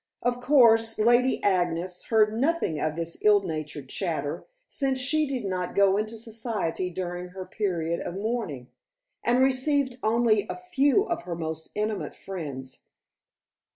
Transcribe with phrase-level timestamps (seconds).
[0.23, 5.75] Of course, Lady Agnes heard nothing of this ill natured chatter, since she did not
[5.75, 8.69] go into society during her period of mourning,
[9.23, 12.87] and received only a few of her most intimate friends.